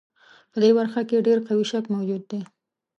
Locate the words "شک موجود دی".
1.71-2.41